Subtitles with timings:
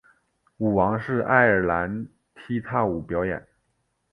[0.57, 3.47] 舞王是爱尔兰踢踏舞表演。